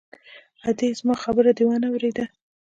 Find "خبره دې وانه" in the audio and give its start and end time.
1.23-1.87